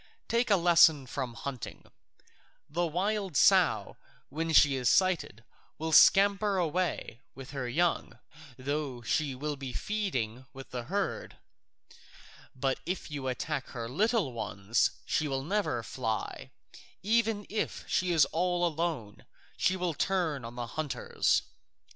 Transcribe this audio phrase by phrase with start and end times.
[0.27, 1.85] Take a lesson from hunting:
[2.67, 3.97] the wild sow
[4.29, 5.43] when she is sighted
[5.77, 8.17] will scamper away with her young,
[8.57, 11.37] though she be feeding with the herd;
[12.55, 16.49] but if you attack her little ones she will never fly,
[17.03, 21.43] even if she is all alone; she will turn on the hunters.